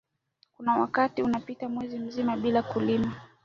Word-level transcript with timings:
Kuna 0.57 0.77
wakati 0.77 1.23
unapita 1.23 1.69
mwezi 1.69 1.99
mzima 1.99 2.37
bila 2.37 2.63
kulima 2.63 3.11